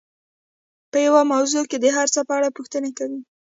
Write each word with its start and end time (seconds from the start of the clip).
په 0.91 0.97
يوه 1.05 1.21
موضوع 1.31 1.63
کې 1.69 1.77
د 1.79 1.85
هر 1.97 2.07
څه 2.13 2.19
په 2.27 2.33
اړه 2.37 2.55
پوښتنې 2.57 2.91
کوي. 2.97 3.19